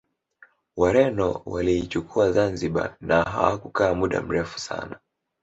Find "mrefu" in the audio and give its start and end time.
4.21-4.59